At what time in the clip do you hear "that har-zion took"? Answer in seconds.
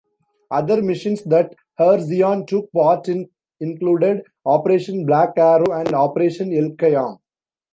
1.25-2.71